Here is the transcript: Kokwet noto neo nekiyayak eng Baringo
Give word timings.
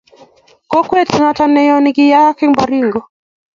Kokwet 0.71 1.09
noto 1.19 1.43
neo 1.53 1.75
nekiyayak 1.81 2.39
eng 2.43 2.55
Baringo 2.57 3.01